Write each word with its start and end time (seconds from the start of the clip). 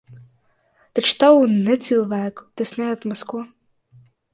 Taču 1.01 1.13
tavu 1.25 1.45
necilvēku 1.69 2.49
tas 2.59 2.77
neatmasko. 2.83 3.49